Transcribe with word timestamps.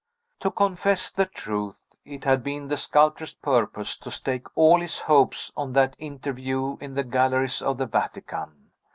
To 0.39 0.49
confess 0.49 1.11
the 1.11 1.27
truth, 1.27 1.85
it 2.05 2.23
had 2.23 2.41
been 2.41 2.67
the 2.69 2.75
sculptor's 2.75 3.35
purpose 3.35 3.95
to 3.97 4.09
stake 4.09 4.47
all 4.55 4.81
his 4.81 4.97
hopes 4.97 5.51
on 5.55 5.73
that 5.73 5.95
interview 5.99 6.77
in 6.81 6.95
the 6.95 7.03
galleries 7.03 7.61
of 7.61 7.77
the 7.77 7.85
Vatican. 7.85 8.71